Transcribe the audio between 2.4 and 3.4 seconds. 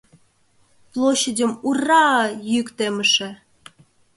йӱк темыше